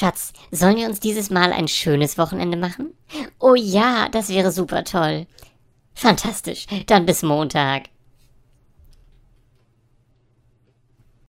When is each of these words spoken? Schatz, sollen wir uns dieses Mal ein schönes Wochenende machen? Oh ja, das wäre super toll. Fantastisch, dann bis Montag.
Schatz, 0.00 0.32
sollen 0.50 0.78
wir 0.78 0.86
uns 0.86 0.98
dieses 0.98 1.28
Mal 1.28 1.52
ein 1.52 1.68
schönes 1.68 2.16
Wochenende 2.16 2.56
machen? 2.56 2.94
Oh 3.38 3.54
ja, 3.54 4.08
das 4.08 4.30
wäre 4.30 4.50
super 4.50 4.82
toll. 4.82 5.26
Fantastisch, 5.92 6.64
dann 6.86 7.04
bis 7.04 7.22
Montag. 7.22 7.89